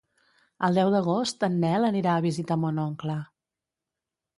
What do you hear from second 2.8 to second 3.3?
oncle.